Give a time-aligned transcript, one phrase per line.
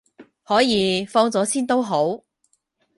[0.45, 2.23] 可以，放咗先都好